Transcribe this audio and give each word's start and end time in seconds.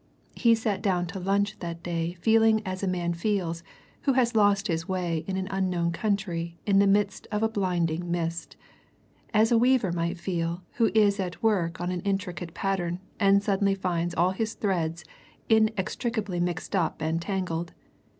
He 0.33 0.55
sat 0.55 0.81
down 0.81 1.05
to 1.13 1.19
lunch 1.19 1.59
that 1.59 1.83
day 1.83 2.13
feeling 2.13 2.63
as 2.65 2.81
a 2.81 2.87
man 2.87 3.13
feels 3.13 3.61
who 4.01 4.13
has 4.13 4.33
lost 4.35 4.65
his 4.67 4.87
way 4.89 5.23
in 5.27 5.37
an 5.37 5.47
unknown 5.51 5.91
country 5.91 6.57
in 6.65 6.79
the 6.79 6.87
midst 6.87 7.27
of 7.31 7.43
a 7.43 7.47
blinding 7.47 8.09
mist; 8.09 8.57
as 9.31 9.51
a 9.51 9.59
weaver 9.59 9.91
might 9.91 10.17
feel 10.17 10.63
who 10.77 10.89
is 10.95 11.19
at 11.19 11.43
work 11.43 11.79
on 11.79 11.91
an 11.91 12.01
intricate 12.01 12.55
pattern 12.55 12.99
and 13.19 13.43
suddenly 13.43 13.75
finds 13.75 14.15
all 14.15 14.31
his 14.31 14.55
threads 14.55 15.05
inextricably 15.49 16.39
mixed 16.39 16.75
up 16.75 16.99
and 16.99 17.21
tangled. 17.21 17.73